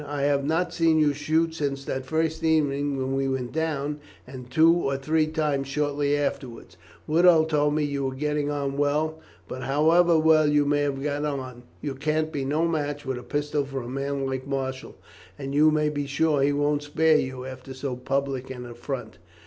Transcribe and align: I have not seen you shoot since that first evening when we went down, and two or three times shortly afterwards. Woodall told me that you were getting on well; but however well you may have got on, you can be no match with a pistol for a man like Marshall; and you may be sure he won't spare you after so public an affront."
I 0.07 0.23
have 0.23 0.43
not 0.43 0.73
seen 0.73 0.97
you 0.97 1.13
shoot 1.13 1.53
since 1.53 1.85
that 1.85 2.07
first 2.07 2.43
evening 2.43 2.97
when 2.97 3.15
we 3.15 3.27
went 3.27 3.51
down, 3.51 3.99
and 4.25 4.49
two 4.49 4.73
or 4.73 4.97
three 4.97 5.27
times 5.27 5.67
shortly 5.67 6.17
afterwards. 6.17 6.75
Woodall 7.05 7.45
told 7.45 7.75
me 7.75 7.85
that 7.85 7.91
you 7.91 8.05
were 8.05 8.15
getting 8.15 8.49
on 8.49 8.77
well; 8.79 9.19
but 9.47 9.61
however 9.61 10.17
well 10.17 10.47
you 10.49 10.65
may 10.65 10.81
have 10.81 11.03
got 11.03 11.23
on, 11.23 11.61
you 11.81 11.93
can 11.93 12.31
be 12.31 12.43
no 12.43 12.67
match 12.67 13.05
with 13.05 13.19
a 13.19 13.21
pistol 13.21 13.63
for 13.63 13.83
a 13.83 13.87
man 13.87 14.25
like 14.25 14.47
Marshall; 14.47 14.95
and 15.37 15.53
you 15.53 15.69
may 15.69 15.87
be 15.87 16.07
sure 16.07 16.41
he 16.41 16.51
won't 16.51 16.81
spare 16.81 17.19
you 17.19 17.45
after 17.45 17.71
so 17.71 17.95
public 17.95 18.49
an 18.49 18.65
affront." 18.65 19.19